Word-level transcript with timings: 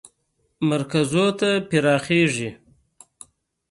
مرکزونو 0.69 1.27
ته 1.39 1.49
پراخیږي. 1.69 2.49